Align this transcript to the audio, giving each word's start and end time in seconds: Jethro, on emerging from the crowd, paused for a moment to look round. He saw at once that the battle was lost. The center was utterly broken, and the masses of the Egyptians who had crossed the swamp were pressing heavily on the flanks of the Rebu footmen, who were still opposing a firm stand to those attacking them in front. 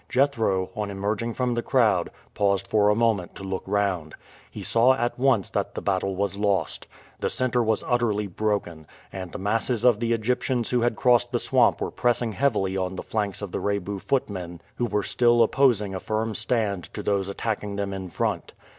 Jethro, 0.09 0.71
on 0.75 0.89
emerging 0.89 1.35
from 1.35 1.53
the 1.53 1.61
crowd, 1.61 2.09
paused 2.33 2.65
for 2.67 2.89
a 2.89 2.95
moment 2.95 3.35
to 3.35 3.43
look 3.43 3.61
round. 3.67 4.15
He 4.49 4.63
saw 4.63 4.93
at 4.95 5.19
once 5.19 5.51
that 5.51 5.75
the 5.75 5.81
battle 5.83 6.15
was 6.15 6.37
lost. 6.37 6.87
The 7.19 7.29
center 7.29 7.61
was 7.61 7.83
utterly 7.85 8.25
broken, 8.25 8.87
and 9.13 9.31
the 9.31 9.37
masses 9.37 9.83
of 9.85 9.99
the 9.99 10.11
Egyptians 10.13 10.71
who 10.71 10.81
had 10.81 10.95
crossed 10.95 11.31
the 11.31 11.37
swamp 11.37 11.79
were 11.81 11.91
pressing 11.91 12.31
heavily 12.31 12.75
on 12.75 12.95
the 12.95 13.03
flanks 13.03 13.43
of 13.43 13.51
the 13.51 13.59
Rebu 13.59 13.99
footmen, 13.99 14.59
who 14.77 14.87
were 14.87 15.03
still 15.03 15.43
opposing 15.43 15.93
a 15.93 15.99
firm 15.99 16.33
stand 16.33 16.85
to 16.95 17.03
those 17.03 17.29
attacking 17.29 17.75
them 17.75 17.93
in 17.93 18.09
front. 18.09 18.53